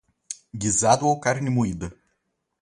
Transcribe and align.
Guisado 0.51 1.05
ou 1.05 1.19
carne 1.19 1.47
moída 1.51 1.95